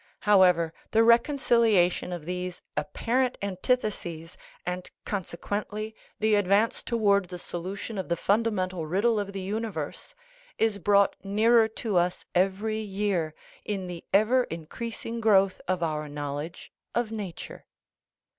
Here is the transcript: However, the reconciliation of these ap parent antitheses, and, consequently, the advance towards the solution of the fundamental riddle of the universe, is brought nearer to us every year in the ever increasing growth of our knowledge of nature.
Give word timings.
However, 0.21 0.73
the 0.89 1.03
reconciliation 1.03 2.11
of 2.11 2.25
these 2.25 2.59
ap 2.75 2.91
parent 2.93 3.37
antitheses, 3.39 4.35
and, 4.65 4.89
consequently, 5.05 5.93
the 6.17 6.33
advance 6.33 6.81
towards 6.81 7.29
the 7.29 7.37
solution 7.37 7.99
of 7.99 8.09
the 8.09 8.15
fundamental 8.15 8.87
riddle 8.87 9.19
of 9.19 9.31
the 9.31 9.41
universe, 9.41 10.15
is 10.57 10.79
brought 10.79 11.15
nearer 11.23 11.67
to 11.67 11.97
us 11.97 12.25
every 12.33 12.79
year 12.79 13.35
in 13.63 13.85
the 13.85 14.03
ever 14.11 14.45
increasing 14.45 15.21
growth 15.21 15.61
of 15.67 15.83
our 15.83 16.09
knowledge 16.09 16.71
of 16.95 17.11
nature. 17.11 17.67